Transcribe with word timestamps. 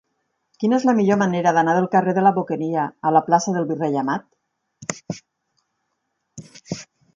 Quina 0.61 0.77
és 0.77 0.85
la 0.89 0.93
millor 0.99 1.19
manera 1.21 1.51
d'anar 1.57 1.75
del 1.79 1.87
carrer 1.97 2.15
de 2.19 2.23
la 2.27 2.31
Boqueria 2.37 2.87
a 3.09 3.13
la 3.17 3.23
plaça 3.29 3.55
del 3.59 3.69
Virrei 3.73 4.01
Amat? 4.03 5.23